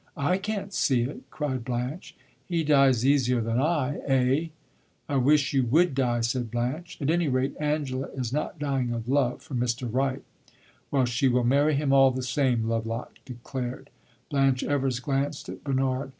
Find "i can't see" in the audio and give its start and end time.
0.17-1.03